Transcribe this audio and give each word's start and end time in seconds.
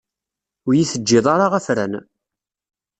Ur 0.65 0.73
iyi-teǧǧiḍ 0.75 1.25
ara 1.33 1.47
afran. 1.57 1.93